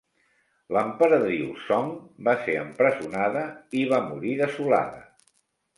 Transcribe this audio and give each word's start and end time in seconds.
L'emperadriu 0.75 1.51
Song 1.65 1.91
va 2.29 2.35
ser 2.47 2.57
empresonada 2.63 3.45
i 3.83 3.87
va 3.95 4.03
morir 4.11 4.37
desolada. 4.45 5.07